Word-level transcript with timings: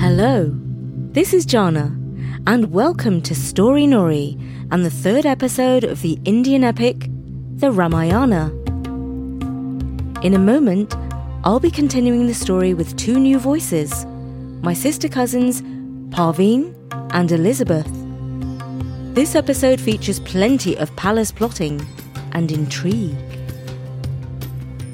Hello, 0.00 0.50
this 1.12 1.34
is 1.34 1.44
Jana, 1.44 1.94
and 2.46 2.72
welcome 2.72 3.20
to 3.20 3.34
Storynory 3.34 4.34
and 4.70 4.82
the 4.82 4.90
third 4.90 5.26
episode 5.26 5.84
of 5.84 6.00
the 6.00 6.18
Indian 6.24 6.64
epic, 6.64 7.10
the 7.56 7.70
Ramayana. 7.70 8.46
In 10.22 10.32
a 10.32 10.38
moment, 10.38 10.96
I'll 11.44 11.60
be 11.60 11.70
continuing 11.70 12.26
the 12.26 12.32
story 12.32 12.72
with 12.72 12.96
two 12.96 13.20
new 13.20 13.38
voices 13.38 14.06
my 14.62 14.72
sister 14.72 15.06
cousins, 15.06 15.60
Parveen 16.16 16.74
and 17.12 17.30
Elizabeth. 17.30 17.86
This 19.14 19.34
episode 19.34 19.82
features 19.82 20.18
plenty 20.20 20.78
of 20.78 20.96
palace 20.96 21.30
plotting 21.30 21.86
and 22.32 22.50
intrigue. 22.50 23.18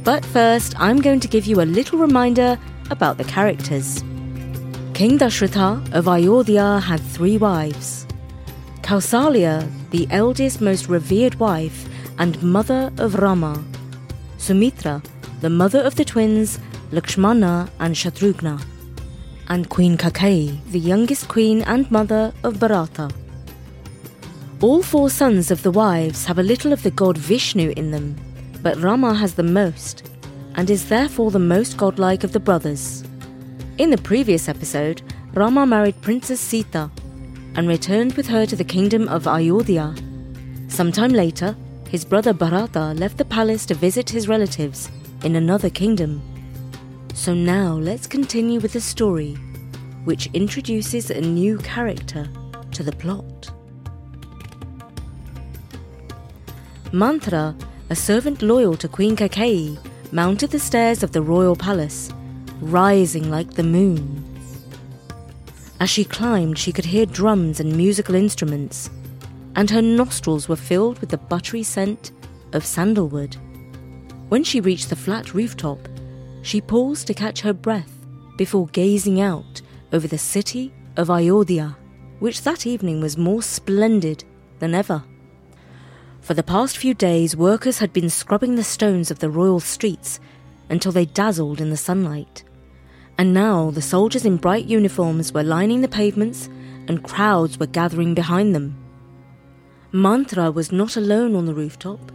But 0.03 0.25
first, 0.25 0.75
I'm 0.81 1.01
going 1.01 1.21
to 1.21 1.29
give 1.29 1.47
you 1.47 1.61
a 1.61 1.73
little 1.79 2.01
reminder 2.01 2.59
about 2.91 3.19
the 3.19 3.25
characters. 3.25 4.03
King 4.97 5.19
Dashratha 5.19 5.93
of 5.93 6.09
Ayodhya 6.09 6.81
had 6.81 7.03
three 7.03 7.37
wives. 7.37 8.07
Kausalya, 8.81 9.71
the 9.91 10.09
eldest, 10.11 10.63
most 10.63 10.89
revered 10.89 11.35
wife 11.35 11.87
and 12.17 12.43
mother 12.43 12.91
of 12.97 13.17
Rama. 13.17 13.63
Sumitra, 14.39 15.03
the 15.43 15.51
mother 15.51 15.81
of 15.81 15.97
the 15.97 16.05
twins 16.07 16.59
Lakshmana 16.93 17.71
and 17.79 17.95
Shatrughna. 17.95 18.59
And 19.49 19.69
Queen 19.69 19.99
Kaikeyi, 19.99 20.65
the 20.71 20.81
youngest 20.81 21.29
queen 21.29 21.61
and 21.65 21.91
mother 21.91 22.33
of 22.43 22.59
Bharata. 22.59 23.11
All 24.63 24.83
four 24.83 25.11
sons 25.11 25.51
of 25.51 25.63
the 25.63 25.71
wives 25.71 26.25
have 26.25 26.39
a 26.39 26.43
little 26.43 26.73
of 26.73 26.83
the 26.83 26.91
god 26.91 27.19
Vishnu 27.19 27.75
in 27.77 27.91
them, 27.91 28.17
but 28.63 28.81
Rama 28.81 29.13
has 29.13 29.35
the 29.35 29.43
most, 29.43 30.11
and 30.55 30.71
is 30.71 30.89
therefore 30.89 31.31
the 31.31 31.39
most 31.39 31.77
godlike 31.77 32.25
of 32.25 32.33
the 32.33 32.41
brothers. 32.41 33.05
In 33.79 33.91
the 33.91 33.99
previous 33.99 34.49
episode, 34.49 35.03
Rama 35.35 35.67
married 35.67 36.01
Princess 36.01 36.41
Sita 36.41 36.91
and 37.57 37.69
returned 37.69 38.15
with 38.15 38.27
her 38.27 38.47
to 38.47 38.57
the 38.57 38.65
kingdom 38.65 39.07
of 39.07 39.29
Ayodhya. 39.29 39.95
Sometime 40.69 41.11
later, 41.11 41.55
his 41.91 42.03
brother 42.03 42.33
Bharata 42.33 42.95
left 42.95 43.19
the 43.19 43.27
palace 43.27 43.67
to 43.67 43.75
visit 43.75 44.09
his 44.09 44.29
relatives 44.29 44.91
in 45.25 45.37
another 45.37 45.69
kingdom. 45.69 46.23
So 47.13 47.35
now 47.35 47.75
let's 47.75 48.07
continue 48.07 48.61
with 48.61 48.73
the 48.73 48.81
story, 48.81 49.35
which 50.05 50.31
introduces 50.33 51.11
a 51.11 51.21
new 51.21 51.59
character 51.59 52.31
to 52.71 52.83
the 52.83 52.93
plot. 52.93 53.51
Mantra, 56.93 57.55
a 57.91 57.95
servant 57.95 58.41
loyal 58.41 58.75
to 58.79 58.89
Queen 58.89 59.15
Kaikeyi, 59.17 59.77
mounted 60.13 60.51
the 60.51 60.59
stairs 60.59 61.03
of 61.03 61.13
the 61.13 61.21
royal 61.21 61.55
palace, 61.55 62.11
rising 62.61 63.31
like 63.31 63.53
the 63.55 63.63
moon. 63.63 64.25
As 65.79 65.91
she 65.91 66.05
climbed, 66.05 66.59
she 66.59 66.73
could 66.73 66.87
hear 66.87 67.07
drums 67.07 67.61
and 67.61 67.77
musical 67.77 68.15
instruments, 68.15 68.91
and 69.55 69.71
her 69.71 69.83
nostrils 69.83 70.49
were 70.49 70.57
filled 70.57 70.99
with 71.01 71.11
the 71.11 71.19
buttery 71.19 71.63
scent 71.63 72.13
of 72.53 72.65
sandalwood. 72.65 73.37
When 74.29 74.43
she 74.43 74.61
reached 74.61 74.89
the 74.89 74.97
flat 74.97 75.35
rooftop, 75.35 75.79
she 76.43 76.61
paused 76.61 77.07
to 77.07 77.15
catch 77.15 77.41
her 77.43 77.53
breath 77.53 77.93
before 78.37 78.69
gazing 78.69 79.21
out 79.21 79.61
over 79.93 80.09
the 80.09 80.19
city 80.19 80.73
of 80.97 81.11
Ayodhya, 81.11 81.77
which 82.19 82.43
that 82.43 82.67
evening 82.67 83.01
was 83.01 83.19
more 83.19 83.43
splendid 83.43 84.25
than 84.59 84.75
ever. 84.75 85.03
For 86.21 86.35
the 86.35 86.43
past 86.43 86.77
few 86.77 86.95
days, 86.95 87.37
workers 87.37 87.79
had 87.79 87.93
been 87.93 88.11
scrubbing 88.11 88.57
the 88.57 88.65
stones 88.65 89.11
of 89.11 89.19
the 89.21 89.31
royal 89.31 89.61
streets 89.61 90.19
until 90.69 90.93
they 90.93 91.07
dazzled 91.07 91.61
in 91.61 91.71
the 91.71 91.77
sunlight. 91.77 92.45
And 93.19 93.33
now 93.33 93.71
the 93.71 93.83
soldiers 93.83 94.25
in 94.25 94.37
bright 94.37 94.67
uniforms 94.67 95.33
were 95.33 95.43
lining 95.43 95.81
the 95.81 95.89
pavements 95.89 96.49
and 96.89 97.03
crowds 97.03 97.59
were 97.59 97.67
gathering 97.67 98.15
behind 98.15 98.55
them. 98.55 98.77
Mantra 99.93 100.51
was 100.51 100.73
not 100.73 100.97
alone 100.97 101.35
on 101.35 101.47
the 101.47 101.55
rooftop. 101.55 102.13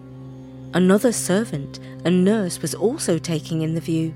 Another 0.73 1.11
servant, 1.11 1.79
a 2.05 2.11
nurse, 2.11 2.61
was 2.61 2.75
also 2.75 3.17
taking 3.17 3.61
in 3.61 3.73
the 3.73 3.81
view. 3.81 4.13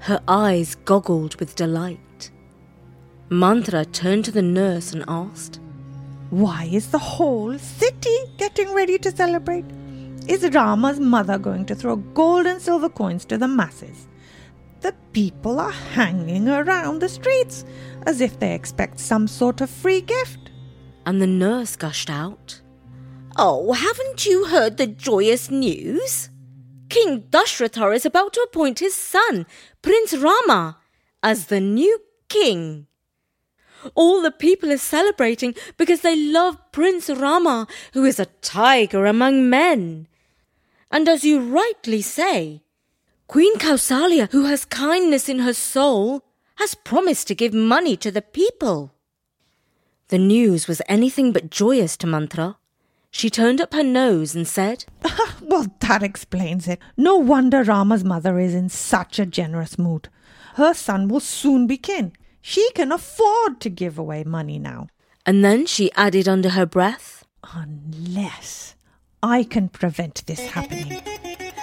Her 0.00 0.20
eyes 0.28 0.74
goggled 0.84 1.36
with 1.36 1.56
delight. 1.56 2.30
Mantra 3.30 3.84
turned 3.84 4.24
to 4.26 4.30
the 4.30 4.42
nurse 4.42 4.92
and 4.92 5.04
asked, 5.08 5.60
Why 6.30 6.68
is 6.70 6.90
the 6.90 6.98
whole 6.98 7.58
city 7.58 8.16
getting 8.36 8.72
ready 8.74 8.98
to 8.98 9.10
celebrate? 9.14 9.64
Is 10.28 10.46
Rama's 10.54 11.00
mother 11.00 11.38
going 11.38 11.64
to 11.66 11.74
throw 11.74 11.96
gold 11.96 12.44
and 12.44 12.60
silver 12.60 12.90
coins 12.90 13.24
to 13.24 13.38
the 13.38 13.48
masses? 13.48 14.06
The 14.82 14.94
people 15.14 15.58
are 15.58 15.72
hanging 15.72 16.50
around 16.50 17.00
the 17.00 17.08
streets 17.08 17.64
as 18.06 18.20
if 18.20 18.38
they 18.38 18.54
expect 18.54 19.00
some 19.00 19.26
sort 19.26 19.62
of 19.62 19.70
free 19.70 20.02
gift. 20.02 20.50
And 21.06 21.22
the 21.22 21.26
nurse 21.26 21.76
gushed 21.76 22.10
out, 22.10 22.60
Oh, 23.36 23.72
haven't 23.72 24.26
you 24.26 24.44
heard 24.44 24.76
the 24.76 24.86
joyous 24.86 25.50
news? 25.50 26.28
King 26.90 27.22
Dashratha 27.30 27.96
is 27.96 28.04
about 28.04 28.34
to 28.34 28.40
appoint 28.42 28.80
his 28.80 28.94
son, 28.94 29.46
Prince 29.80 30.14
Rama, 30.14 30.76
as 31.22 31.46
the 31.46 31.60
new 31.60 32.00
king. 32.28 32.86
All 33.94 34.20
the 34.20 34.30
people 34.30 34.70
are 34.72 34.78
celebrating 34.78 35.54
because 35.78 36.02
they 36.02 36.16
love 36.16 36.58
Prince 36.70 37.08
Rama, 37.08 37.66
who 37.94 38.04
is 38.04 38.20
a 38.20 38.26
tiger 38.42 39.06
among 39.06 39.48
men. 39.48 40.06
And 40.90 41.08
as 41.08 41.24
you 41.24 41.40
rightly 41.40 42.02
say, 42.02 42.62
Queen 43.26 43.56
Kausalya, 43.58 44.30
who 44.30 44.46
has 44.46 44.64
kindness 44.64 45.28
in 45.28 45.40
her 45.40 45.52
soul, 45.52 46.22
has 46.56 46.74
promised 46.74 47.28
to 47.28 47.34
give 47.34 47.52
money 47.52 47.96
to 47.96 48.10
the 48.10 48.22
people. 48.22 48.94
The 50.08 50.18
news 50.18 50.66
was 50.66 50.80
anything 50.88 51.32
but 51.32 51.50
joyous 51.50 51.96
to 51.98 52.06
Mantra. 52.06 52.56
She 53.10 53.28
turned 53.28 53.60
up 53.60 53.74
her 53.74 53.82
nose 53.82 54.34
and 54.34 54.48
said, 54.48 54.86
Well, 55.42 55.66
that 55.80 56.02
explains 56.02 56.66
it. 56.66 56.78
No 56.96 57.16
wonder 57.16 57.62
Rama's 57.62 58.04
mother 58.04 58.38
is 58.38 58.54
in 58.54 58.68
such 58.68 59.18
a 59.18 59.26
generous 59.26 59.78
mood. 59.78 60.08
Her 60.54 60.74
son 60.74 61.08
will 61.08 61.20
soon 61.20 61.66
be 61.66 61.76
king. 61.76 62.16
She 62.40 62.70
can 62.72 62.92
afford 62.92 63.60
to 63.60 63.70
give 63.70 63.98
away 63.98 64.24
money 64.24 64.58
now. 64.58 64.88
And 65.26 65.44
then 65.44 65.66
she 65.66 65.92
added 65.92 66.26
under 66.28 66.50
her 66.50 66.66
breath, 66.66 67.24
Unless 67.52 68.67
I 69.22 69.42
can 69.42 69.68
prevent 69.68 70.24
this 70.26 70.40
happening. 70.40 71.00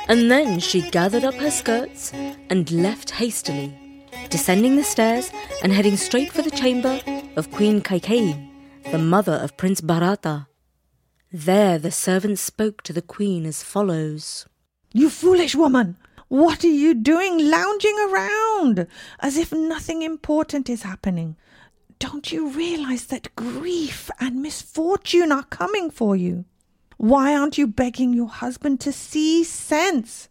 And 0.07 0.29
then 0.29 0.59
she 0.59 0.89
gathered 0.91 1.23
up 1.23 1.35
her 1.35 1.49
skirts 1.49 2.11
and 2.49 2.69
left 2.69 3.11
hastily, 3.11 3.73
descending 4.29 4.75
the 4.75 4.83
stairs 4.83 5.31
and 5.63 5.71
heading 5.71 5.95
straight 5.95 6.31
for 6.31 6.41
the 6.41 6.51
chamber 6.51 6.99
of 7.37 7.51
Queen 7.51 7.81
Kaikeyi, 7.81 8.91
the 8.91 8.97
mother 8.97 9.33
of 9.33 9.55
Prince 9.55 9.79
Bharata. 9.79 10.47
There 11.31 11.77
the 11.77 11.91
servant 11.91 12.39
spoke 12.39 12.83
to 12.83 12.93
the 12.93 13.01
queen 13.01 13.45
as 13.45 13.63
follows 13.63 14.45
You 14.93 15.09
foolish 15.09 15.55
woman! 15.55 15.97
What 16.27 16.65
are 16.65 16.67
you 16.67 16.93
doing 16.93 17.37
lounging 17.49 17.97
around 18.09 18.87
as 19.19 19.37
if 19.37 19.53
nothing 19.53 20.01
important 20.01 20.69
is 20.69 20.83
happening? 20.83 21.37
Don't 21.99 22.31
you 22.31 22.49
realize 22.49 23.05
that 23.05 23.33
grief 23.35 24.09
and 24.19 24.41
misfortune 24.41 25.31
are 25.31 25.43
coming 25.43 25.89
for 25.89 26.15
you? 26.15 26.45
Why 27.05 27.37
aren't 27.37 27.59
you 27.59 27.67
begging 27.67 28.13
your 28.13 28.29
husband 28.29 28.79
to 28.79 28.91
see 28.91 29.43
sense? 29.43 30.27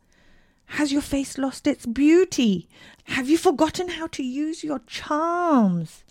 Has 0.67 0.91
your 0.91 1.03
face 1.03 1.39
lost 1.39 1.69
its 1.69 1.87
beauty? 1.87 2.69
Have 3.05 3.29
you 3.29 3.39
forgotten 3.39 3.91
how 3.91 4.09
to 4.09 4.25
use 4.25 4.65
your 4.65 4.81
charms? 4.81 6.03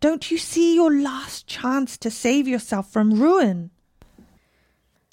Don't 0.00 0.28
you 0.28 0.36
see 0.36 0.74
your 0.74 0.92
last 0.92 1.46
chance 1.46 1.96
to 1.98 2.10
save 2.10 2.48
yourself 2.48 2.90
from 2.90 3.22
ruin? 3.22 3.70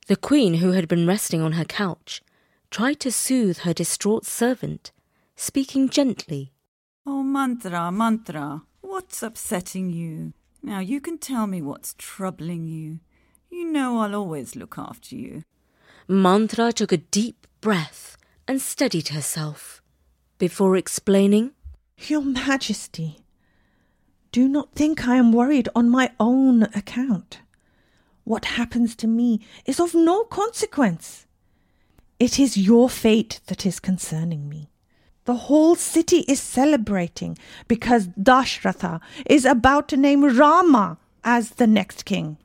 The 0.08 0.16
queen, 0.16 0.56
who 0.56 0.72
had 0.72 0.88
been 0.88 1.06
resting 1.06 1.40
on 1.40 1.52
her 1.52 1.66
couch, 1.66 2.24
tried 2.72 3.00
to 3.02 3.12
soothe 3.12 3.60
her 3.60 3.74
distraught 3.76 4.26
servant, 4.26 4.92
speaking 5.36 5.88
gently. 5.88 6.52
Oh, 7.06 7.22
Mantra, 7.22 7.92
Mantra, 7.92 8.64
what's 8.82 9.22
upsetting 9.22 9.92
you? 9.92 10.34
Now 10.64 10.80
you 10.80 11.00
can 11.00 11.20
tell 11.20 11.46
me 11.46 11.62
what's 11.62 11.94
troubling 12.00 12.66
you. 12.66 13.02
You 13.56 13.72
know 13.72 14.00
I'll 14.00 14.16
always 14.16 14.58
look 14.58 14.78
after 14.78 15.16
you. 15.16 15.44
Mantra 16.10 16.74
took 16.74 16.92
a 16.92 16.98
deep 16.98 17.48
breath 17.62 18.18
and 18.50 18.62
steadied 18.62 19.08
herself 19.08 19.82
before 20.38 20.76
explaining. 20.76 21.52
Your 21.98 22.22
Majesty, 22.22 23.20
do 24.34 24.50
not 24.50 24.74
think 24.76 25.08
I 25.08 25.16
am 25.16 25.32
worried 25.32 25.70
on 25.74 25.90
my 25.90 26.12
own 26.20 26.64
account. 26.76 27.40
What 28.26 28.44
happens 28.60 28.94
to 28.98 29.08
me 29.08 29.40
is 29.66 29.80
of 29.80 29.96
no 29.96 30.26
consequence. 30.26 31.26
It 32.20 32.38
is 32.38 32.58
your 32.58 32.90
fate 32.90 33.40
that 33.48 33.66
is 33.66 33.80
concerning 33.80 34.50
me. 34.50 34.70
The 35.24 35.48
whole 35.48 35.78
city 35.78 36.26
is 36.28 36.42
celebrating 36.42 37.38
because 37.70 38.08
Dashratha 38.10 39.00
is 39.26 39.46
about 39.46 39.88
to 39.88 39.96
name 39.96 40.26
Rama 40.38 40.98
as 41.24 41.52
the 41.52 41.68
next 41.68 42.04
king. 42.04 42.38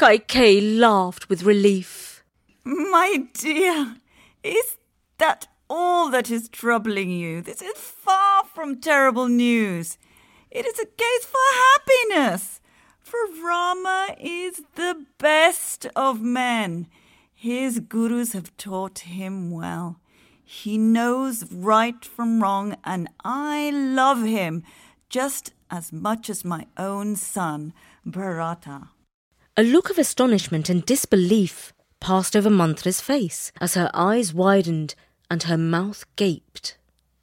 Kaikeyi 0.00 0.78
laughed 0.78 1.28
with 1.28 1.42
relief. 1.42 2.24
My 2.64 3.24
dear, 3.34 3.96
is 4.42 4.78
that 5.18 5.46
all 5.68 6.10
that 6.10 6.30
is 6.30 6.48
troubling 6.48 7.10
you? 7.10 7.42
This 7.42 7.60
is 7.60 7.76
far 7.76 8.44
from 8.44 8.80
terrible 8.80 9.28
news. 9.28 9.98
It 10.50 10.64
is 10.64 10.78
a 10.78 10.86
case 10.86 11.26
for 11.26 11.38
happiness. 11.52 12.62
For 12.98 13.18
Rama 13.44 14.16
is 14.18 14.62
the 14.74 15.04
best 15.18 15.84
of 15.94 16.22
men. 16.22 16.86
His 17.34 17.80
gurus 17.80 18.32
have 18.32 18.56
taught 18.56 19.00
him 19.00 19.50
well. 19.50 20.00
He 20.42 20.78
knows 20.78 21.52
right 21.52 22.02
from 22.06 22.42
wrong, 22.42 22.74
and 22.84 23.06
I 23.22 23.70
love 23.70 24.22
him 24.22 24.62
just 25.10 25.52
as 25.70 25.92
much 25.92 26.30
as 26.30 26.42
my 26.42 26.68
own 26.78 27.16
son, 27.16 27.74
Bharata. 28.06 28.88
A 29.60 29.62
look 29.62 29.90
of 29.90 29.98
astonishment 29.98 30.70
and 30.70 30.86
disbelief 30.86 31.74
passed 32.00 32.34
over 32.34 32.48
Mantra's 32.48 33.02
face 33.02 33.52
as 33.60 33.74
her 33.74 33.90
eyes 33.92 34.32
widened 34.32 34.94
and 35.30 35.42
her 35.42 35.58
mouth 35.58 36.06
gaped. 36.16 36.78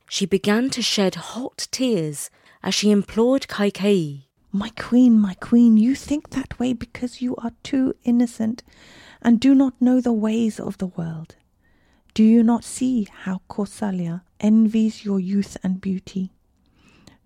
She 0.07 0.27
began 0.27 0.69
to 0.69 0.83
shed 0.83 1.15
hot 1.15 1.67
tears 1.71 2.29
as 2.61 2.75
she 2.75 2.91
implored 2.91 3.47
Kaikeyi. 3.47 4.25
My 4.51 4.69
queen, 4.77 5.19
my 5.19 5.33
queen, 5.33 5.77
you 5.77 5.95
think 5.95 6.29
that 6.29 6.59
way 6.59 6.73
because 6.73 7.23
you 7.23 7.35
are 7.37 7.53
too 7.63 7.95
innocent 8.03 8.61
and 9.19 9.39
do 9.39 9.55
not 9.55 9.81
know 9.81 9.99
the 9.99 10.13
ways 10.13 10.59
of 10.59 10.77
the 10.77 10.93
world. 10.95 11.37
Do 12.13 12.23
you 12.23 12.43
not 12.43 12.63
see 12.63 13.07
how 13.23 13.41
Kausalya 13.49 14.21
envies 14.39 15.03
your 15.03 15.19
youth 15.19 15.57
and 15.63 15.81
beauty? 15.81 16.33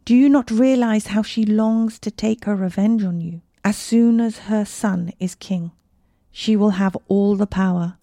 Do 0.06 0.16
you 0.16 0.30
not 0.30 0.50
realize 0.50 1.08
how 1.08 1.22
she 1.22 1.44
longs 1.44 2.00
to 2.00 2.12
take 2.12 2.46
her 2.46 2.56
revenge 2.56 3.04
on 3.04 3.20
you? 3.20 3.42
As 3.64 3.78
soon 3.78 4.20
as 4.20 4.50
her 4.50 4.66
son 4.66 5.14
is 5.20 5.36
king, 5.36 5.72
she 6.32 6.56
will 6.56 6.72
have 6.72 6.98
all 7.08 7.36
the 7.36 7.46
power 7.46 7.98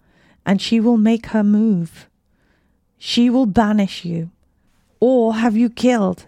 and 0.45 0.61
she 0.61 0.79
will 0.79 0.97
make 0.97 1.27
her 1.27 1.43
move. 1.43 2.07
She 2.97 3.29
will 3.29 3.45
banish 3.45 4.05
you 4.05 4.31
or 4.99 5.35
have 5.35 5.57
you 5.57 5.69
killed. 5.69 6.25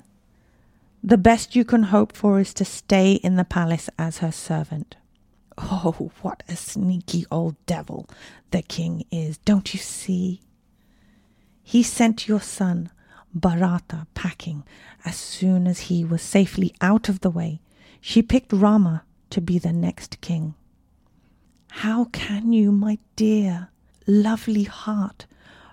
The 1.03 1.17
best 1.17 1.55
you 1.55 1.63
can 1.63 1.83
hope 1.83 2.15
for 2.15 2.39
is 2.39 2.53
to 2.55 2.65
stay 2.65 3.13
in 3.13 3.35
the 3.37 3.45
palace 3.45 3.89
as 3.97 4.17
her 4.17 4.31
servant. 4.31 4.97
Oh, 5.57 6.11
what 6.21 6.43
a 6.49 6.55
sneaky 6.55 7.25
old 7.31 7.55
devil 7.65 8.07
the 8.51 8.61
king 8.61 9.05
is, 9.11 9.37
don't 9.39 9.73
you 9.73 9.79
see? 9.79 10.41
He 11.63 11.83
sent 11.83 12.27
your 12.27 12.41
son, 12.41 12.91
Bharata, 13.33 14.07
packing 14.13 14.63
as 15.05 15.15
soon 15.15 15.67
as 15.67 15.81
he 15.81 16.03
was 16.03 16.21
safely 16.21 16.75
out 16.81 17.07
of 17.07 17.21
the 17.21 17.29
way. 17.29 17.61
She 18.01 18.21
picked 18.21 18.51
Rama 18.51 19.03
to 19.31 19.41
be 19.41 19.59
the 19.59 19.73
next 19.73 20.21
king. 20.21 20.53
How 21.69 22.05
can 22.05 22.53
you, 22.53 22.71
my 22.71 22.99
dear, 23.15 23.69
lovely 24.05 24.63
heart, 24.63 25.25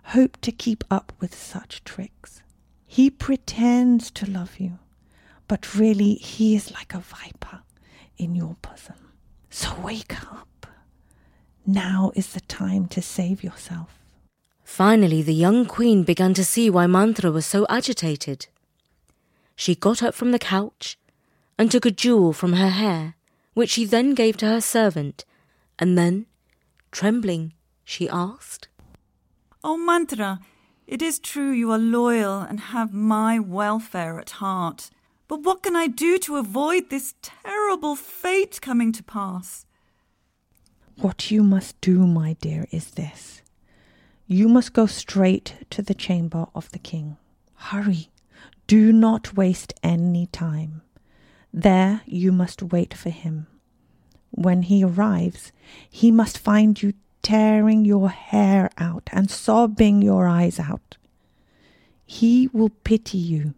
hope 0.04 0.36
to 0.40 0.52
keep 0.52 0.84
up 0.90 1.12
with 1.20 1.34
such 1.34 1.84
tricks? 1.84 2.42
He 2.86 3.10
pretends 3.10 4.10
to 4.12 4.30
love 4.30 4.58
you, 4.58 4.78
but 5.46 5.74
really 5.74 6.14
he 6.14 6.56
is 6.56 6.72
like 6.72 6.94
a 6.94 7.00
viper 7.00 7.60
in 8.16 8.34
your 8.34 8.56
bosom. 8.62 9.12
So 9.50 9.74
wake 9.80 10.22
up. 10.32 10.66
Now 11.66 12.12
is 12.14 12.32
the 12.32 12.40
time 12.40 12.86
to 12.88 13.02
save 13.02 13.44
yourself. 13.44 13.98
Finally, 14.64 15.22
the 15.22 15.34
young 15.34 15.66
queen 15.66 16.02
began 16.02 16.32
to 16.34 16.44
see 16.44 16.70
why 16.70 16.86
Mantra 16.86 17.30
was 17.30 17.44
so 17.44 17.66
agitated. 17.68 18.46
She 19.56 19.74
got 19.74 20.02
up 20.02 20.14
from 20.14 20.30
the 20.30 20.38
couch 20.38 20.98
and 21.58 21.70
took 21.70 21.84
a 21.84 21.90
jewel 21.90 22.32
from 22.32 22.52
her 22.52 22.68
hair, 22.68 23.14
which 23.58 23.70
she 23.70 23.84
then 23.84 24.14
gave 24.14 24.36
to 24.36 24.46
her 24.46 24.60
servant, 24.60 25.24
and 25.80 25.98
then, 25.98 26.26
trembling, 26.92 27.52
she 27.82 28.08
asked, 28.08 28.68
Oh, 29.64 29.76
Mantra, 29.76 30.38
it 30.86 31.02
is 31.02 31.18
true 31.18 31.50
you 31.50 31.72
are 31.72 31.78
loyal 31.78 32.40
and 32.40 32.60
have 32.60 32.94
my 32.94 33.40
welfare 33.40 34.20
at 34.20 34.30
heart. 34.38 34.90
But 35.26 35.42
what 35.42 35.64
can 35.64 35.74
I 35.74 35.88
do 35.88 36.18
to 36.18 36.36
avoid 36.36 36.88
this 36.88 37.16
terrible 37.20 37.96
fate 37.96 38.60
coming 38.62 38.92
to 38.92 39.02
pass? 39.02 39.66
What 40.94 41.32
you 41.32 41.42
must 41.42 41.80
do, 41.80 42.06
my 42.06 42.34
dear, 42.34 42.68
is 42.70 42.92
this. 42.92 43.42
You 44.28 44.48
must 44.48 44.72
go 44.72 44.86
straight 44.86 45.66
to 45.70 45.82
the 45.82 45.94
chamber 45.94 46.46
of 46.54 46.70
the 46.70 46.78
king. 46.78 47.16
Hurry. 47.54 48.10
Do 48.68 48.92
not 48.92 49.34
waste 49.34 49.74
any 49.82 50.26
time. 50.26 50.82
There 51.52 52.02
you 52.06 52.32
must 52.32 52.62
wait 52.62 52.94
for 52.94 53.10
him. 53.10 53.46
When 54.30 54.62
he 54.62 54.84
arrives, 54.84 55.52
he 55.88 56.10
must 56.10 56.38
find 56.38 56.80
you 56.80 56.92
tearing 57.22 57.84
your 57.84 58.10
hair 58.10 58.70
out 58.78 59.08
and 59.12 59.30
sobbing 59.30 60.02
your 60.02 60.26
eyes 60.26 60.58
out. 60.58 60.96
He 62.06 62.48
will 62.52 62.70
pity 62.70 63.18
you. 63.18 63.54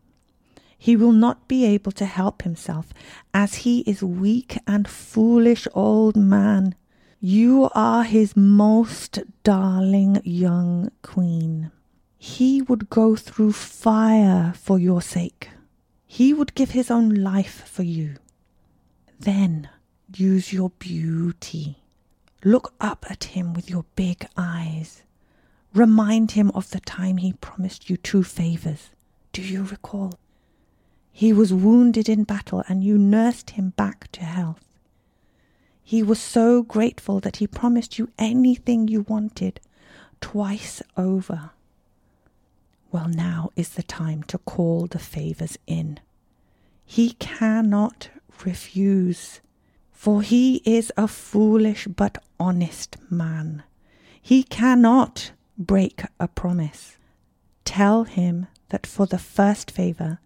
He 0.76 0.96
will 0.96 1.12
not 1.12 1.46
be 1.46 1.66
able 1.66 1.92
to 1.92 2.06
help 2.06 2.42
himself, 2.42 2.92
as 3.34 3.66
he 3.66 3.80
is 3.80 4.02
weak 4.02 4.58
and 4.66 4.88
foolish 4.88 5.68
old 5.74 6.16
man. 6.16 6.74
You 7.20 7.68
are 7.74 8.02
his 8.02 8.34
most 8.34 9.18
darling 9.44 10.22
young 10.24 10.90
queen. 11.02 11.70
He 12.16 12.62
would 12.62 12.88
go 12.88 13.14
through 13.14 13.52
fire 13.52 14.54
for 14.56 14.78
your 14.78 15.02
sake. 15.02 15.50
He 16.12 16.34
would 16.34 16.56
give 16.56 16.72
his 16.72 16.90
own 16.90 17.14
life 17.14 17.68
for 17.68 17.84
you. 17.84 18.16
Then 19.20 19.68
use 20.12 20.52
your 20.52 20.70
beauty. 20.70 21.84
Look 22.42 22.74
up 22.80 23.06
at 23.08 23.38
him 23.38 23.54
with 23.54 23.70
your 23.70 23.84
big 23.94 24.26
eyes. 24.36 25.04
Remind 25.72 26.32
him 26.32 26.50
of 26.52 26.70
the 26.70 26.80
time 26.80 27.18
he 27.18 27.34
promised 27.34 27.88
you 27.88 27.96
two 27.96 28.24
favors. 28.24 28.90
Do 29.32 29.40
you 29.40 29.62
recall? 29.62 30.18
He 31.12 31.32
was 31.32 31.54
wounded 31.54 32.08
in 32.08 32.24
battle 32.24 32.64
and 32.68 32.82
you 32.82 32.98
nursed 32.98 33.50
him 33.50 33.70
back 33.76 34.10
to 34.10 34.24
health. 34.24 34.64
He 35.80 36.02
was 36.02 36.18
so 36.18 36.64
grateful 36.64 37.20
that 37.20 37.36
he 37.36 37.46
promised 37.46 38.00
you 38.00 38.10
anything 38.18 38.88
you 38.88 39.02
wanted 39.02 39.60
twice 40.20 40.82
over. 40.96 41.52
Well, 42.92 43.08
now 43.08 43.50
is 43.54 43.70
the 43.70 43.84
time 43.84 44.24
to 44.24 44.38
call 44.38 44.86
the 44.86 44.98
favors 44.98 45.56
in. 45.66 46.00
He 46.84 47.12
cannot 47.12 48.10
refuse, 48.44 49.40
for 49.92 50.22
he 50.22 50.56
is 50.64 50.92
a 50.96 51.06
foolish 51.06 51.86
but 51.86 52.22
honest 52.40 52.96
man. 53.08 53.62
He 54.20 54.42
cannot 54.42 55.30
break 55.56 56.02
a 56.18 56.26
promise. 56.26 56.96
Tell 57.64 58.04
him 58.04 58.48
that 58.70 58.86
for 58.86 59.06
the 59.06 59.18
first 59.18 59.70
favor, 59.70 60.18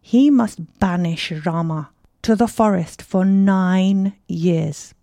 he 0.00 0.30
must 0.30 0.78
banish 0.78 1.30
Rama 1.44 1.90
to 2.22 2.34
the 2.34 2.48
forest 2.48 3.02
for 3.02 3.24
nine 3.24 4.14
years. 4.26 4.94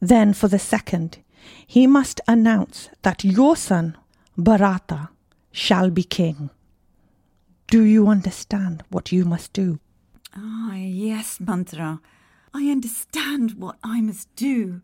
Then, 0.00 0.32
for 0.32 0.46
the 0.46 0.58
second, 0.58 1.18
he 1.66 1.86
must 1.86 2.20
announce 2.28 2.88
that 3.02 3.24
your 3.24 3.56
son, 3.56 3.96
Bharata, 4.36 5.08
shall 5.52 5.90
be 5.90 6.02
king. 6.02 6.50
Do 7.68 7.82
you 7.84 8.08
understand 8.08 8.82
what 8.90 9.12
you 9.12 9.24
must 9.24 9.52
do? 9.52 9.78
Ah, 10.34 10.74
yes, 10.74 11.38
Mantra. 11.40 12.00
I 12.54 12.70
understand 12.70 13.52
what 13.52 13.76
I 13.82 14.00
must 14.00 14.34
do, 14.36 14.82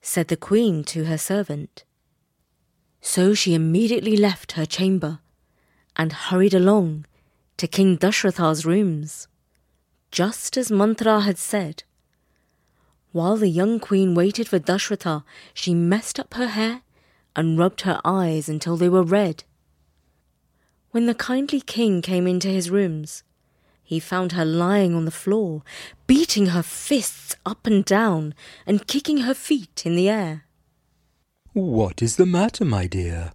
said 0.00 0.28
the 0.28 0.36
queen 0.36 0.84
to 0.84 1.04
her 1.04 1.18
servant. 1.18 1.84
So 3.00 3.34
she 3.34 3.54
immediately 3.54 4.16
left 4.16 4.52
her 4.52 4.64
chamber 4.64 5.20
and 5.96 6.12
hurried 6.12 6.54
along 6.54 7.06
to 7.58 7.66
King 7.66 7.98
Dashratha's 7.98 8.64
rooms, 8.64 9.28
just 10.10 10.56
as 10.56 10.70
Mantra 10.70 11.20
had 11.20 11.36
said. 11.38 11.84
While 13.12 13.36
the 13.36 13.48
young 13.48 13.78
queen 13.78 14.14
waited 14.14 14.48
for 14.48 14.58
Dashratha, 14.58 15.22
she 15.52 15.74
messed 15.74 16.18
up 16.18 16.34
her 16.34 16.48
hair 16.48 16.80
and 17.36 17.58
rubbed 17.58 17.82
her 17.82 18.00
eyes 18.04 18.48
until 18.48 18.76
they 18.76 18.88
were 18.88 19.02
red. 19.02 19.44
When 20.92 21.06
the 21.06 21.14
kindly 21.14 21.62
king 21.62 22.02
came 22.02 22.26
into 22.26 22.48
his 22.48 22.68
rooms, 22.68 23.22
he 23.82 23.98
found 23.98 24.32
her 24.32 24.44
lying 24.44 24.94
on 24.94 25.06
the 25.06 25.10
floor, 25.10 25.62
beating 26.06 26.48
her 26.48 26.62
fists 26.62 27.34
up 27.46 27.66
and 27.66 27.82
down 27.82 28.34
and 28.66 28.86
kicking 28.86 29.18
her 29.18 29.32
feet 29.32 29.84
in 29.86 29.96
the 29.96 30.10
air. 30.10 30.44
What 31.54 32.02
is 32.02 32.16
the 32.16 32.26
matter, 32.26 32.66
my 32.66 32.86
dear? 32.86 33.32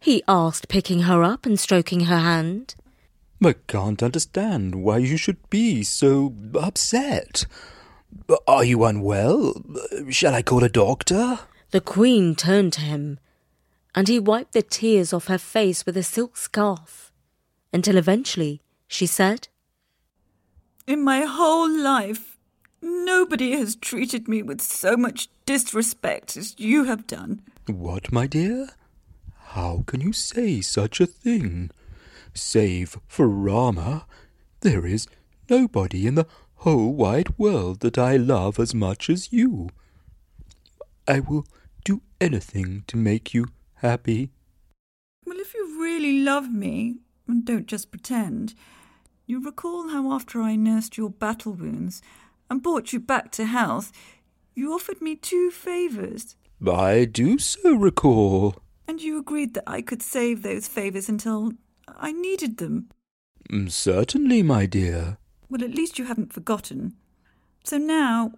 He 0.00 0.22
asked, 0.26 0.68
picking 0.68 1.00
her 1.00 1.22
up 1.22 1.44
and 1.44 1.60
stroking 1.60 2.00
her 2.06 2.20
hand. 2.20 2.74
I 3.44 3.54
can't 3.66 4.02
understand 4.02 4.76
why 4.76 4.98
you 4.98 5.18
should 5.18 5.50
be 5.50 5.82
so 5.82 6.34
upset. 6.58 7.44
Are 8.48 8.64
you 8.64 8.82
unwell? 8.84 9.62
Shall 10.08 10.34
I 10.34 10.40
call 10.40 10.64
a 10.64 10.70
doctor? 10.70 11.40
The 11.70 11.82
queen 11.82 12.34
turned 12.34 12.72
to 12.74 12.80
him, 12.80 13.18
and 13.96 14.08
he 14.08 14.20
wiped 14.20 14.52
the 14.52 14.60
tears 14.60 15.14
off 15.14 15.26
her 15.26 15.38
face 15.38 15.86
with 15.86 15.96
a 15.96 16.02
silk 16.02 16.36
scarf, 16.36 17.10
until 17.72 17.96
eventually 17.96 18.60
she 18.86 19.06
said, 19.06 19.48
In 20.86 21.02
my 21.02 21.22
whole 21.22 21.70
life, 21.70 22.36
nobody 22.82 23.52
has 23.52 23.74
treated 23.74 24.28
me 24.28 24.42
with 24.42 24.60
so 24.60 24.98
much 24.98 25.30
disrespect 25.46 26.36
as 26.36 26.54
you 26.58 26.84
have 26.84 27.06
done. 27.06 27.40
What, 27.66 28.12
my 28.12 28.26
dear? 28.26 28.68
How 29.50 29.82
can 29.86 30.02
you 30.02 30.12
say 30.12 30.60
such 30.60 31.00
a 31.00 31.06
thing? 31.06 31.70
Save 32.34 32.98
for 33.08 33.26
Rama, 33.26 34.04
there 34.60 34.84
is 34.84 35.08
nobody 35.48 36.06
in 36.06 36.16
the 36.16 36.26
whole 36.56 36.92
wide 36.92 37.38
world 37.38 37.80
that 37.80 37.96
I 37.96 38.16
love 38.16 38.58
as 38.58 38.74
much 38.74 39.08
as 39.08 39.32
you. 39.32 39.70
I 41.08 41.20
will 41.20 41.46
do 41.84 42.02
anything 42.20 42.84
to 42.88 42.96
make 42.96 43.32
you 43.32 43.46
happy. 43.76 44.30
Well, 45.24 45.38
if 45.38 45.54
you 45.54 45.80
really 45.80 46.20
love 46.20 46.52
me, 46.52 46.96
and 47.26 47.44
don't 47.44 47.66
just 47.66 47.90
pretend, 47.90 48.54
you 49.26 49.44
recall 49.44 49.88
how 49.88 50.12
after 50.12 50.40
I 50.40 50.54
nursed 50.56 50.96
your 50.96 51.10
battle 51.10 51.52
wounds 51.52 52.00
and 52.48 52.62
brought 52.62 52.92
you 52.92 53.00
back 53.00 53.32
to 53.32 53.44
health, 53.44 53.92
you 54.54 54.72
offered 54.72 55.00
me 55.02 55.16
two 55.16 55.50
favours. 55.50 56.36
I 56.66 57.04
do 57.04 57.38
so 57.38 57.74
recall. 57.74 58.56
And 58.88 59.02
you 59.02 59.18
agreed 59.18 59.54
that 59.54 59.64
I 59.66 59.82
could 59.82 60.00
save 60.00 60.42
those 60.42 60.68
favours 60.68 61.08
until 61.08 61.52
I 61.88 62.12
needed 62.12 62.58
them. 62.58 62.88
Mm, 63.50 63.70
certainly, 63.70 64.42
my 64.42 64.66
dear. 64.66 65.18
Well, 65.50 65.62
at 65.62 65.74
least 65.74 65.98
you 65.98 66.06
haven't 66.06 66.32
forgotten. 66.32 66.94
So 67.64 67.78
now, 67.78 68.32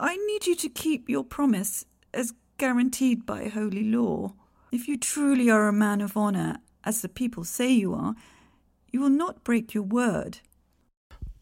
I 0.00 0.16
need 0.16 0.46
you 0.46 0.54
to 0.56 0.68
keep 0.68 1.08
your 1.08 1.24
promise 1.24 1.84
as 2.14 2.32
guaranteed 2.58 3.26
by 3.26 3.48
holy 3.48 3.84
law. 3.84 4.34
If 4.70 4.86
you 4.86 4.98
truly 4.98 5.50
are 5.50 5.66
a 5.66 5.72
man 5.72 6.00
of 6.02 6.16
honour, 6.16 6.58
as 6.84 7.00
the 7.00 7.08
people 7.08 7.44
say 7.44 7.72
you 7.72 7.94
are, 7.94 8.14
you 8.90 9.00
will 9.00 9.10
not 9.10 9.42
break 9.42 9.72
your 9.72 9.84
word. 9.84 10.40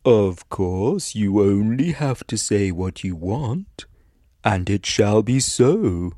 Of 0.05 0.49
course, 0.49 1.17
you 1.17 1.41
only 1.41 1.91
have 1.91 2.25
to 2.29 2.39
say 2.39 2.71
what 2.71 3.03
you 3.03 3.17
want, 3.17 3.87
and 4.45 4.71
it 4.71 4.87
shall 4.87 5.25
be 5.25 5.41
so. 5.41 6.13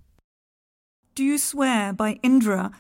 Do 1.15 1.25
you 1.25 1.39
swear 1.39 1.95
by 1.95 2.19
Indra 2.23 2.73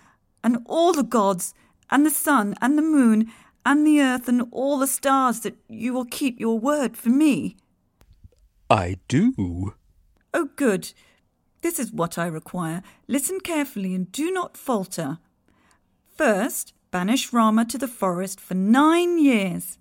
and 0.44 0.58
all 0.66 0.92
the 0.92 1.02
gods 1.02 1.54
and 1.90 2.04
the 2.04 2.11
sun 2.11 2.54
and 2.61 2.76
the 2.76 2.82
moon 2.82 3.32
and 3.64 3.87
the 3.87 4.02
earth 4.02 4.28
and 4.28 4.47
all 4.50 4.78
the 4.78 4.87
stars 4.87 5.40
that 5.40 5.56
you 5.68 5.94
will 5.94 6.04
keep 6.04 6.38
your 6.38 6.58
word 6.58 6.99
for 6.99 7.08
me? 7.08 7.56
I 8.68 8.99
do. 9.08 9.75
Oh, 10.35 10.50
good. 10.56 10.92
This 11.60 11.78
is 11.78 11.92
what 11.92 12.18
I 12.18 12.26
require. 12.26 12.82
Listen 13.06 13.40
carefully 13.40 13.94
and 13.94 14.10
do 14.12 14.30
not 14.30 14.56
falter. 14.56 15.18
First, 16.16 16.72
banish 16.90 17.32
Rama 17.32 17.64
to 17.66 17.78
the 17.78 17.88
forest 17.88 18.40
for 18.40 18.54
nine 18.54 19.18
years. 19.18 19.78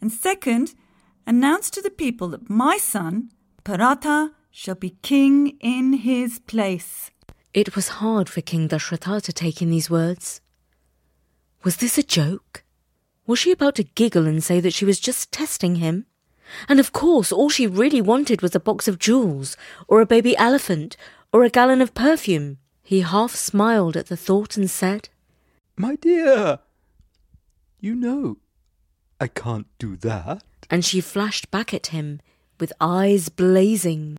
And 0.00 0.12
second, 0.12 0.74
announce 1.26 1.70
to 1.70 1.82
the 1.82 1.90
people 1.90 2.28
that 2.28 2.48
my 2.48 2.78
son, 2.78 3.30
Bharata, 3.64 4.32
shall 4.50 4.74
be 4.74 4.96
king 5.02 5.56
in 5.60 5.92
his 5.92 6.38
place. 6.40 7.10
It 7.54 7.74
was 7.74 7.88
hard 7.88 8.28
for 8.28 8.40
King 8.40 8.68
Dashratha 8.68 9.22
to 9.22 9.32
take 9.32 9.60
in 9.62 9.70
these 9.70 9.90
words. 9.90 10.40
Was 11.64 11.76
this 11.76 11.98
a 11.98 12.02
joke? 12.02 12.64
Was 13.26 13.38
she 13.40 13.52
about 13.52 13.74
to 13.76 13.84
giggle 13.84 14.26
and 14.26 14.42
say 14.42 14.60
that 14.60 14.72
she 14.72 14.84
was 14.84 15.00
just 15.00 15.32
testing 15.32 15.76
him? 15.76 16.06
And 16.68 16.80
of 16.80 16.92
course, 16.92 17.32
all 17.32 17.48
she 17.48 17.66
really 17.66 18.00
wanted 18.00 18.42
was 18.42 18.54
a 18.54 18.60
box 18.60 18.88
of 18.88 18.98
jewels, 18.98 19.56
or 19.86 20.00
a 20.00 20.06
baby 20.06 20.36
elephant, 20.36 20.96
or 21.32 21.44
a 21.44 21.50
gallon 21.50 21.82
of 21.82 21.94
perfume. 21.94 22.58
He 22.82 23.00
half 23.00 23.34
smiled 23.34 23.96
at 23.96 24.06
the 24.06 24.16
thought 24.16 24.56
and 24.56 24.70
said, 24.70 25.08
My 25.76 25.96
dear, 25.96 26.60
you 27.80 27.94
know 27.94 28.38
I 29.20 29.26
can't 29.26 29.66
do 29.78 29.96
that. 29.96 30.44
And 30.70 30.84
she 30.84 31.00
flashed 31.00 31.50
back 31.50 31.74
at 31.74 31.88
him 31.88 32.20
with 32.60 32.72
eyes 32.80 33.28
blazing. 33.28 34.16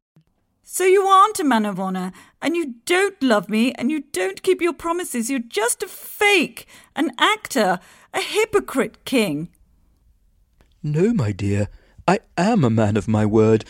So 0.63 0.83
you 0.83 1.03
aren't 1.03 1.39
a 1.39 1.43
man 1.43 1.65
of 1.65 1.79
honour, 1.79 2.11
and 2.41 2.55
you 2.55 2.75
don't 2.85 3.21
love 3.23 3.49
me, 3.49 3.73
and 3.73 3.89
you 3.89 4.03
don't 4.11 4.43
keep 4.43 4.61
your 4.61 4.73
promises. 4.73 5.29
You're 5.29 5.39
just 5.39 5.81
a 5.81 5.87
fake, 5.87 6.67
an 6.95 7.11
actor, 7.17 7.79
a 8.13 8.21
hypocrite, 8.21 9.03
King. 9.03 9.49
No, 10.83 11.13
my 11.13 11.31
dear, 11.31 11.69
I 12.09 12.21
am 12.39 12.63
a 12.63 12.71
man 12.71 12.97
of 12.97 13.07
my 13.07 13.23
word, 13.23 13.65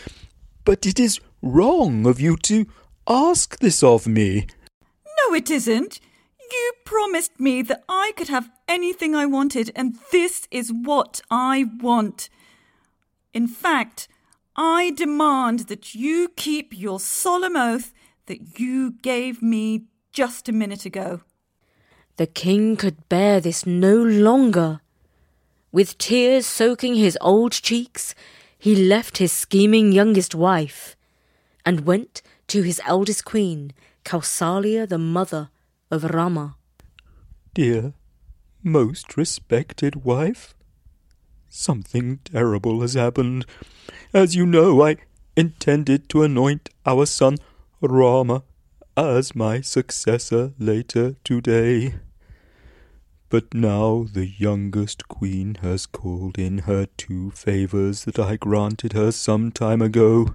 but 0.63 0.86
it 0.86 0.98
is 0.98 1.19
wrong 1.41 2.08
of 2.08 2.22
you 2.22 2.38
to 2.43 2.67
ask 3.05 3.60
this 3.60 3.84
of 3.84 4.08
me. 4.08 4.48
No, 5.19 5.36
it 5.36 5.51
isn't. 5.51 6.00
You 6.50 6.72
promised 6.86 7.38
me 7.38 7.62
that 7.63 7.84
I 7.89 8.13
could 8.15 8.29
have 8.29 8.50
anything 8.65 9.13
I 9.13 9.25
wanted, 9.25 9.74
and 9.75 9.98
this 10.13 10.48
is 10.51 10.72
what 10.72 11.19
I 11.29 11.65
want. 11.81 12.29
In 13.34 13.46
fact, 13.46 14.08
I 14.55 14.91
demand 14.91 15.67
that 15.67 15.93
you 15.93 16.29
keep 16.38 16.72
your 16.72 17.01
solemn 17.01 17.58
oath 17.58 17.93
that 18.27 18.58
you 18.58 18.91
gave 19.01 19.41
me 19.41 19.88
just 20.13 20.48
a 20.48 20.53
minute 20.53 20.86
ago. 20.86 21.24
The 22.15 22.27
king 22.27 22.77
could 22.77 23.10
bear 23.10 23.41
this 23.41 23.65
no 23.65 23.98
longer. 23.98 24.79
With 25.71 25.97
tears 25.99 26.47
soaking 26.47 26.95
his 26.95 27.17
old 27.21 27.51
cheeks, 27.51 28.15
he 28.57 28.75
left 28.75 29.17
his 29.17 29.31
scheming 29.31 29.91
youngest 29.91 30.33
wife 30.33 30.95
and 31.63 31.85
went 31.85 32.23
to 32.47 32.63
his 32.63 32.81
eldest 32.88 33.23
queen, 33.23 33.73
Kausalya, 34.03 34.88
the 34.88 34.97
mother 34.97 35.49
of 35.91 36.03
Rama. 36.03 36.55
Dear, 37.53 37.93
most 38.63 39.15
respected 39.15 40.03
wife, 40.03 40.55
something 41.49 42.19
terrible 42.25 42.81
has 42.81 42.95
happened. 42.95 43.45
As 44.11 44.35
you 44.35 44.47
know, 44.47 44.81
I 44.81 44.97
intended 45.35 46.09
to 46.09 46.23
anoint 46.23 46.69
our 46.85 47.05
son 47.05 47.38
Rama 47.79 48.43
as 48.97 49.35
my 49.35 49.61
successor 49.61 50.53
later 50.57 51.15
today. 51.23 51.93
But 53.29 53.53
now 53.53 54.07
the 54.12 54.25
youngest 54.25 55.07
queen 55.07 55.59
has 55.62 55.86
called 55.86 56.39
in 56.39 56.59
her 56.59 56.88
two 56.98 57.29
favours 57.31 58.05
that 58.05 58.17
I 58.17 58.38
granted 58.38 58.93
her 58.93 59.12
some 59.12 59.51
time 59.51 59.83
ago. 59.83 60.33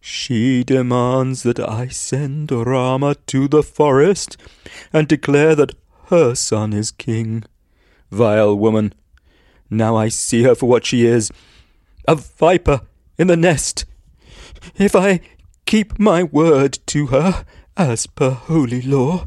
She 0.00 0.64
demands 0.64 1.42
that 1.42 1.60
I 1.60 1.88
send 1.88 2.50
Rama 2.50 3.16
to 3.26 3.48
the 3.48 3.62
forest 3.62 4.38
and 4.94 5.06
declare 5.06 5.54
that 5.56 5.74
her 6.06 6.34
son 6.34 6.72
is 6.72 6.90
king. 6.90 7.44
Vile 8.10 8.56
woman! 8.56 8.94
Now 9.68 9.94
I 9.94 10.08
see 10.08 10.44
her 10.44 10.54
for 10.54 10.66
what 10.66 10.86
she 10.86 11.04
is 11.04 11.30
a 12.06 12.14
viper 12.14 12.80
in 13.18 13.26
the 13.26 13.36
nest. 13.36 13.84
If 14.76 14.96
I 14.96 15.20
keep 15.66 15.98
my 15.98 16.22
word 16.22 16.78
to 16.86 17.08
her, 17.08 17.44
as 17.76 18.06
per 18.06 18.30
holy 18.30 18.80
law, 18.80 19.26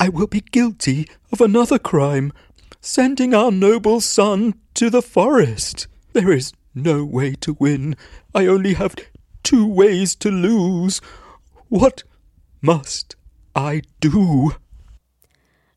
I 0.00 0.08
will 0.08 0.28
be 0.28 0.40
guilty 0.40 1.08
of 1.32 1.40
another 1.40 1.78
crime, 1.78 2.32
sending 2.80 3.34
our 3.34 3.50
noble 3.50 4.00
son 4.00 4.54
to 4.74 4.90
the 4.90 5.02
forest. 5.02 5.88
There 6.12 6.30
is 6.30 6.52
no 6.72 7.04
way 7.04 7.34
to 7.40 7.56
win. 7.58 7.96
I 8.32 8.46
only 8.46 8.74
have 8.74 8.94
two 9.42 9.66
ways 9.66 10.14
to 10.16 10.30
lose. 10.30 11.00
What 11.68 12.04
must 12.62 13.16
I 13.56 13.82
do? 13.98 14.52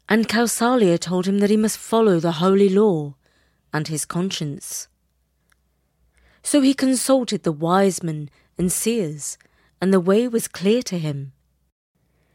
And 0.07 0.29
Kausalya 0.29 0.99
told 0.99 1.25
him 1.25 1.39
that 1.39 1.49
he 1.49 1.57
must 1.57 1.79
follow 1.79 2.19
the 2.19 2.33
holy 2.33 2.69
law 2.69 3.15
and 3.73 3.87
his 3.87 4.05
conscience. 4.05 4.87
So 6.43 6.61
he 6.61 6.75
consulted 6.75 7.41
the 7.41 7.51
wise 7.51 8.03
men 8.03 8.29
and 8.55 8.71
seers, 8.71 9.39
and 9.81 9.91
the 9.91 9.99
way 9.99 10.27
was 10.27 10.47
clear 10.47 10.83
to 10.83 10.99
him. 10.99 11.33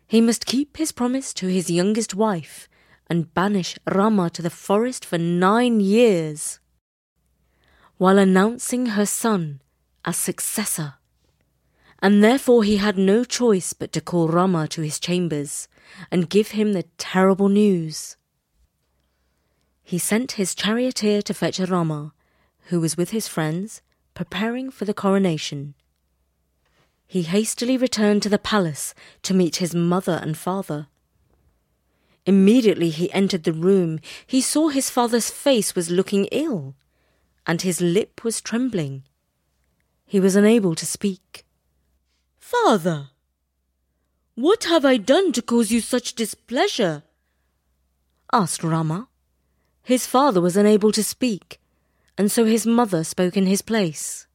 He 0.06 0.20
must 0.20 0.46
keep 0.46 0.76
his 0.76 0.92
promise 0.92 1.34
to 1.34 1.48
his 1.48 1.70
youngest 1.70 2.14
wife 2.14 2.68
and 3.08 3.32
banish 3.34 3.78
Rama 3.86 4.30
to 4.30 4.42
the 4.42 4.50
forest 4.50 5.04
for 5.04 5.18
nine 5.18 5.80
years, 5.80 6.60
while 7.98 8.18
announcing 8.18 8.86
her 8.86 9.06
son 9.06 9.60
as 10.04 10.16
successor 10.16 10.94
and 12.00 12.22
therefore 12.22 12.62
he 12.62 12.76
had 12.76 12.98
no 12.98 13.24
choice 13.24 13.72
but 13.72 13.92
to 13.92 14.00
call 14.00 14.28
Rama 14.28 14.68
to 14.68 14.82
his 14.82 15.00
chambers 15.00 15.68
and 16.10 16.28
give 16.28 16.48
him 16.48 16.72
the 16.72 16.84
terrible 16.98 17.48
news. 17.48 18.16
He 19.82 19.98
sent 19.98 20.32
his 20.32 20.54
charioteer 20.54 21.22
to 21.22 21.34
fetch 21.34 21.58
Rama, 21.58 22.12
who 22.68 22.80
was 22.80 22.96
with 22.96 23.10
his 23.10 23.28
friends, 23.28 23.82
preparing 24.14 24.70
for 24.70 24.84
the 24.84 24.94
coronation. 24.94 25.74
He 27.06 27.22
hastily 27.22 27.76
returned 27.76 28.22
to 28.22 28.28
the 28.28 28.38
palace 28.38 28.94
to 29.22 29.34
meet 29.34 29.56
his 29.56 29.74
mother 29.74 30.18
and 30.22 30.36
father. 30.36 30.88
Immediately 32.26 32.90
he 32.90 33.12
entered 33.12 33.44
the 33.44 33.52
room, 33.52 34.00
he 34.26 34.40
saw 34.40 34.68
his 34.68 34.90
father's 34.90 35.30
face 35.30 35.74
was 35.74 35.90
looking 35.90 36.24
ill, 36.26 36.74
and 37.46 37.62
his 37.62 37.80
lip 37.80 38.24
was 38.24 38.40
trembling. 38.40 39.04
He 40.04 40.18
was 40.18 40.34
unable 40.34 40.74
to 40.74 40.86
speak. 40.86 41.44
Father, 42.38 43.10
what 44.34 44.64
have 44.64 44.84
I 44.84 44.96
done 44.96 45.32
to 45.32 45.42
cause 45.42 45.70
you 45.70 45.80
such 45.80 46.14
displeasure? 46.14 47.04
asked 48.32 48.62
Rama. 48.62 49.08
His 49.82 50.06
father 50.06 50.40
was 50.40 50.56
unable 50.56 50.90
to 50.92 51.04
speak, 51.04 51.60
and 52.18 52.30
so 52.30 52.44
his 52.44 52.66
mother 52.66 53.04
spoke 53.04 53.36
in 53.36 53.46
his 53.46 53.62
place. 53.62 54.26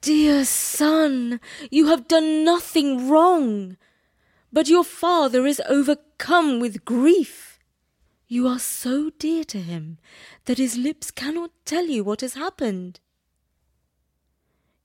Dear 0.00 0.44
son, 0.44 1.40
you 1.70 1.86
have 1.86 2.06
done 2.06 2.44
nothing 2.44 3.08
wrong, 3.08 3.76
but 4.52 4.68
your 4.68 4.84
father 4.84 5.46
is 5.46 5.62
overcome 5.66 6.60
with 6.60 6.84
grief. 6.84 7.58
You 8.28 8.46
are 8.48 8.58
so 8.58 9.10
dear 9.18 9.44
to 9.44 9.58
him 9.58 9.98
that 10.44 10.58
his 10.58 10.76
lips 10.76 11.10
cannot 11.10 11.52
tell 11.64 11.86
you 11.86 12.04
what 12.04 12.20
has 12.20 12.34
happened. 12.34 13.00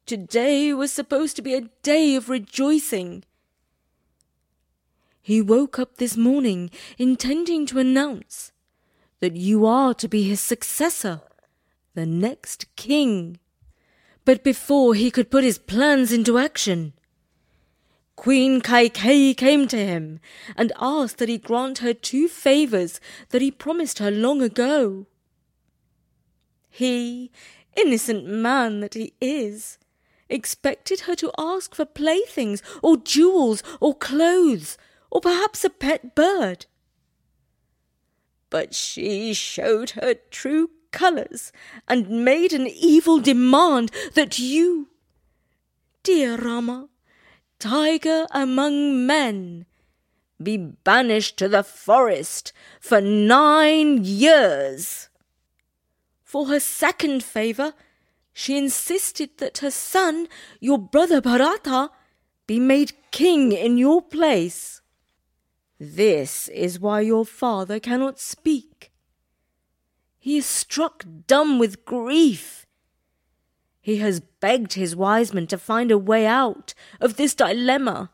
Today 0.05 0.73
was 0.73 0.93
supposed 0.93 1.35
to 1.35 1.41
be 1.41 1.53
a 1.53 1.69
day 1.83 2.15
of 2.15 2.29
rejoicing. 2.29 3.25
He 5.21 5.41
woke 5.41 5.77
up 5.77 5.97
this 5.97 6.15
morning 6.15 6.71
intending 6.97 7.65
to 7.67 7.79
announce 7.79 8.53
that 9.19 9.35
you 9.35 9.65
are 9.65 9.93
to 9.95 10.07
be 10.07 10.23
his 10.23 10.39
successor, 10.39 11.21
the 11.93 12.05
next 12.05 12.73
king. 12.77 13.39
But 14.27 14.43
before 14.43 14.93
he 14.93 15.09
could 15.09 15.31
put 15.31 15.45
his 15.45 15.57
plans 15.57 16.11
into 16.11 16.37
action, 16.37 16.91
Queen 18.17 18.59
Kaikeyi 18.59 19.37
came 19.37 19.69
to 19.69 19.77
him 19.77 20.19
and 20.57 20.73
asked 20.81 21.19
that 21.19 21.29
he 21.29 21.37
grant 21.37 21.77
her 21.77 21.93
two 21.93 22.27
favours 22.27 22.99
that 23.29 23.41
he 23.41 23.51
promised 23.51 23.99
her 23.99 24.11
long 24.11 24.41
ago. 24.41 25.05
He, 26.69 27.31
innocent 27.77 28.25
man 28.25 28.81
that 28.81 28.95
he 28.95 29.13
is, 29.21 29.77
expected 30.27 30.99
her 31.07 31.15
to 31.15 31.31
ask 31.37 31.73
for 31.73 31.85
playthings 31.85 32.61
or 32.83 32.97
jewels 32.97 33.63
or 33.79 33.95
clothes 33.95 34.77
or 35.09 35.21
perhaps 35.21 35.63
a 35.63 35.69
pet 35.69 36.15
bird. 36.15 36.65
But 38.49 38.75
she 38.75 39.33
showed 39.33 39.91
her 39.91 40.15
true 40.15 40.71
colours 40.91 41.51
and 41.87 42.25
made 42.25 42.53
an 42.53 42.67
evil 42.67 43.19
demand 43.19 43.91
that 44.13 44.39
you, 44.39 44.89
dear 46.03 46.37
Rama, 46.37 46.89
tiger 47.59 48.27
among 48.31 49.05
men, 49.05 49.65
be 50.41 50.57
banished 50.57 51.37
to 51.37 51.47
the 51.47 51.63
forest 51.63 52.53
for 52.79 53.01
nine 53.01 54.03
years. 54.03 55.09
For 56.23 56.47
her 56.47 56.59
second 56.59 57.23
favour, 57.23 57.73
she 58.33 58.57
insisted 58.57 59.37
that 59.37 59.59
her 59.59 59.71
son, 59.71 60.27
your 60.59 60.77
brother 60.77 61.21
Bharata, 61.21 61.89
be 62.45 62.59
made 62.59 62.93
king 63.11 63.51
in 63.51 63.77
your 63.77 64.01
place. 64.01 64.81
This 65.79 66.47
is 66.49 66.79
why 66.79 67.01
your 67.01 67.25
father 67.25 67.79
cannot 67.79 68.19
speak. 68.19 68.91
He 70.27 70.35
is 70.35 70.45
struck 70.45 71.05
dumb 71.25 71.57
with 71.57 71.85
grief. 71.85 72.65
He 73.79 73.99
has 73.99 74.19
begged 74.19 74.73
his 74.73 74.93
wise 74.93 75.33
men 75.33 75.47
to 75.47 75.57
find 75.57 75.89
a 75.89 75.97
way 75.97 76.25
out 76.25 76.73
of 76.99 77.15
this 77.15 77.33
dilemma, 77.33 78.11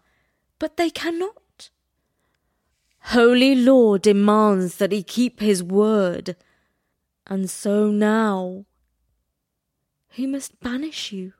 but 0.60 0.78
they 0.78 0.92
cannot. 0.92 1.72
Holy 3.06 3.56
law 3.56 3.98
demands 3.98 4.76
that 4.78 4.92
he 4.92 5.02
keep 5.02 5.40
his 5.40 5.64
word, 5.64 6.36
and 7.26 7.50
so 7.50 7.88
now 7.90 8.66
he 10.08 10.28
must 10.28 10.60
banish 10.60 11.12
you, 11.12 11.34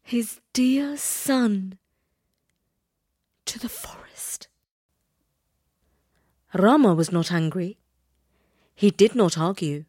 his 0.00 0.38
dear 0.52 0.96
son, 0.96 1.76
to 3.46 3.58
the 3.58 3.68
forest. 3.68 4.46
Rama 6.54 6.94
was 6.94 7.10
not 7.10 7.32
angry. 7.32 7.79
He 8.80 8.90
did 8.90 9.14
not 9.14 9.36
argue. 9.36 9.84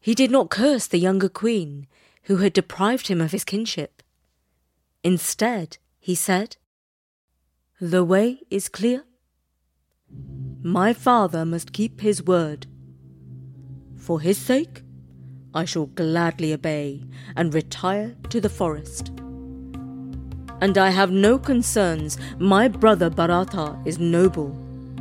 He 0.00 0.14
did 0.14 0.30
not 0.30 0.48
curse 0.48 0.86
the 0.86 1.00
younger 1.00 1.28
queen 1.28 1.88
who 2.26 2.36
had 2.36 2.52
deprived 2.52 3.08
him 3.08 3.20
of 3.20 3.32
his 3.32 3.42
kinship. 3.42 4.04
Instead, 5.02 5.78
he 5.98 6.14
said, 6.14 6.56
The 7.80 8.04
way 8.04 8.38
is 8.50 8.68
clear. 8.68 9.02
My 10.62 10.92
father 10.92 11.44
must 11.44 11.72
keep 11.72 12.02
his 12.02 12.22
word. 12.22 12.68
For 13.96 14.20
his 14.20 14.38
sake, 14.38 14.84
I 15.52 15.64
shall 15.64 15.86
gladly 15.86 16.52
obey 16.52 17.02
and 17.34 17.52
retire 17.52 18.14
to 18.28 18.40
the 18.40 18.48
forest. 18.48 19.08
And 20.60 20.78
I 20.78 20.90
have 20.90 21.10
no 21.10 21.36
concerns. 21.36 22.16
My 22.38 22.68
brother 22.68 23.10
Bharata 23.10 23.76
is 23.84 23.98
noble 23.98 24.52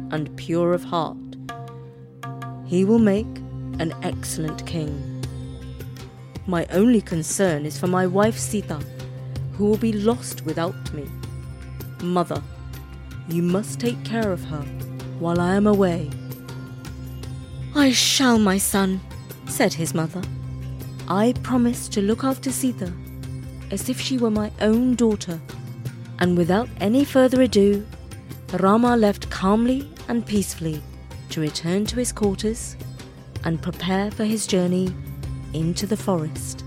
and 0.10 0.36
pure 0.36 0.74
of 0.74 0.86
heart. 0.86 1.18
He 2.74 2.84
will 2.84 2.98
make 2.98 3.38
an 3.78 3.94
excellent 4.02 4.66
king. 4.66 5.24
My 6.48 6.66
only 6.72 7.02
concern 7.02 7.68
is 7.68 7.78
for 7.78 7.86
my 7.86 8.08
wife 8.08 8.36
Sita, 8.36 8.80
who 9.52 9.66
will 9.66 9.78
be 9.78 9.94
lost 9.94 10.44
without 10.44 10.92
me. 10.92 11.08
Mother, 12.02 12.42
you 13.30 13.44
must 13.44 13.80
take 13.80 14.04
care 14.04 14.32
of 14.32 14.44
her 14.46 14.64
while 15.20 15.40
I 15.40 15.54
am 15.54 15.68
away. 15.68 16.10
I 17.76 17.92
shall, 17.92 18.40
my 18.40 18.58
son, 18.58 19.02
said 19.46 19.74
his 19.76 19.94
mother. 19.94 20.24
I 21.08 21.36
promise 21.44 21.88
to 21.90 22.02
look 22.02 22.24
after 22.24 22.52
Sita 22.52 22.92
as 23.70 23.88
if 23.88 24.02
she 24.02 24.18
were 24.18 24.32
my 24.32 24.52
own 24.62 24.96
daughter. 24.96 25.40
And 26.18 26.36
without 26.36 26.70
any 26.80 27.06
further 27.06 27.44
ado, 27.44 27.86
Rama 28.54 28.98
left 28.98 29.30
calmly 29.30 29.88
and 30.08 30.26
peacefully 30.26 30.82
to 31.34 31.42
return 31.42 31.84
to 31.84 31.96
his 31.96 32.12
quarters 32.12 32.76
and 33.44 33.60
prepare 33.60 34.12
for 34.12 34.24
his 34.24 34.46
journey 34.46 34.94
into 35.54 35.88
the 35.88 35.98
forest. 35.98 36.64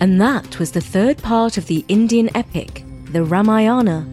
And 0.00 0.20
that 0.20 0.60
was 0.60 0.70
the 0.70 0.80
third 0.80 1.18
part 1.18 1.58
of 1.58 1.66
the 1.66 1.84
Indian 1.88 2.30
epic, 2.36 2.84
the 3.10 3.24
Ramayana. 3.24 4.06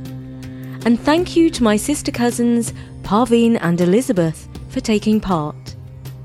And 0.85 0.99
thank 0.99 1.35
you 1.35 1.51
to 1.51 1.63
my 1.63 1.77
sister 1.77 2.11
cousins, 2.11 2.73
Parveen 3.03 3.59
and 3.61 3.79
Elizabeth, 3.79 4.49
for 4.69 4.79
taking 4.79 5.21
part. 5.21 5.75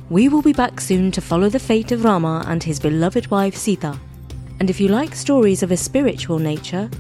We 0.09 0.31
will 0.31 0.43
be 0.43 0.55
back 0.55 0.81
soon 0.81 1.11
to 1.13 1.21
follow 1.21 1.51
the 1.51 1.59
fate 1.59 1.93
of 1.93 2.03
Rama 2.03 2.45
and 2.47 2.63
his 2.63 2.81
beloved 2.81 3.31
wife 3.31 3.55
Sita. 3.55 3.99
And 4.61 4.69
if 4.69 4.79
you 4.79 4.89
like 4.89 5.15
stories 5.15 5.63
of 5.63 5.73
a 5.73 5.77
spiritual 5.77 6.39
nature, 6.39 6.91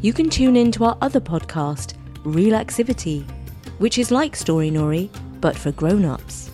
you 0.00 0.14
can 0.14 0.30
tune 0.30 0.56
in 0.56 0.72
to 0.72 0.84
our 0.84 0.96
other 1.02 1.20
podcast, 1.20 1.94
Relaxivity, 2.24 3.30
which 3.78 3.98
is 3.98 4.10
like 4.10 4.34
Storynory, 4.34 5.10
but 5.40 5.54
for 5.54 5.70
grown 5.72 6.06
ups. 6.06 6.50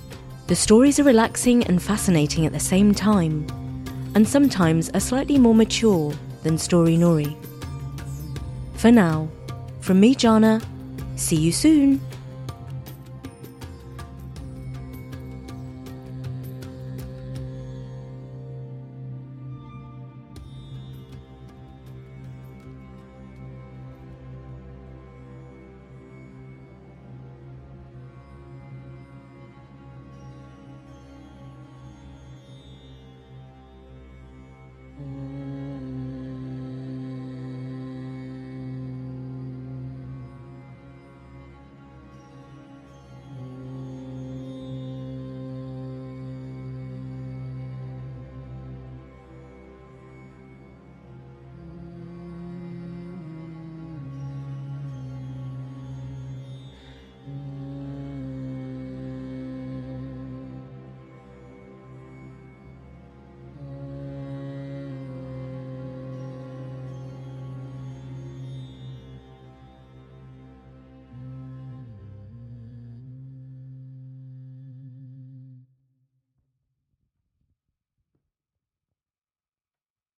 The 0.48 0.56
stories 0.56 0.98
are 0.98 1.04
relaxing 1.04 1.64
and 1.64 1.80
fascinating 1.80 2.46
at 2.46 2.52
the 2.52 2.60
same 2.60 2.92
time, 2.92 3.46
and 4.16 4.26
sometimes 4.26 4.90
are 4.90 5.00
slightly 5.00 5.38
more 5.38 5.54
mature 5.54 6.12
than 6.42 6.58
Storynory. 6.58 7.36
For 8.74 8.90
now, 8.90 9.28
from 9.80 10.00
me, 10.00 10.16
Jana, 10.16 10.60
see 11.14 11.36
you 11.36 11.52
soon. 11.52 12.00